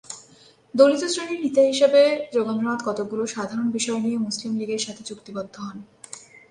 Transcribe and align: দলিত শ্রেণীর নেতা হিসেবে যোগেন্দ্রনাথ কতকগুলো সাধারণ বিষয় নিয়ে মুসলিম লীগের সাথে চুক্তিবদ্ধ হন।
দলিত 0.73 1.03
শ্রেণীর 1.13 1.39
নেতা 1.43 1.61
হিসেবে 1.71 2.01
যোগেন্দ্রনাথ 2.33 2.79
কতকগুলো 2.85 3.23
সাধারণ 3.27 3.67
বিষয় 3.71 3.99
নিয়ে 3.99 4.17
মুসলিম 4.17 4.51
লীগের 4.59 4.81
সাথে 4.81 5.01
চুক্তিবদ্ধ 5.03 5.55
হন। 5.65 5.77